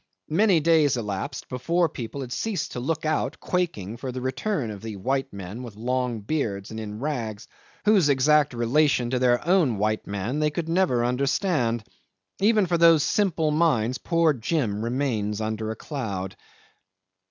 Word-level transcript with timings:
Many 0.31 0.59
days 0.59 0.97
elapsed 0.97 1.47
before 1.47 1.85
the 1.85 1.91
people 1.93 2.21
had 2.21 2.33
ceased 2.33 2.71
to 2.71 2.79
look 2.79 3.05
out, 3.05 3.39
quaking, 3.39 3.97
for 3.97 4.11
the 4.11 4.19
return 4.19 4.71
of 4.71 4.81
the 4.81 4.95
white 4.95 5.31
men 5.31 5.61
with 5.61 5.75
long 5.75 6.21
beards 6.21 6.71
and 6.71 6.79
in 6.79 6.97
rags, 6.99 7.47
whose 7.85 8.09
exact 8.09 8.55
relation 8.55 9.11
to 9.11 9.19
their 9.19 9.45
own 9.47 9.77
white 9.77 10.07
man 10.07 10.39
they 10.39 10.49
could 10.49 10.67
never 10.69 11.05
understand. 11.05 11.83
Even 12.39 12.65
for 12.65 12.79
those 12.79 13.03
simple 13.03 13.51
minds 13.51 13.99
poor 13.99 14.33
Jim 14.33 14.83
remains 14.83 15.39
under 15.39 15.69
a 15.69 15.75
cloud. 15.75 16.35